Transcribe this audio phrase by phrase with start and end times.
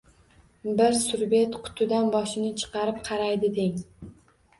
[0.77, 1.57] Bir surbet...
[1.67, 3.79] qutidan boshini chiqarib qaraydi deng.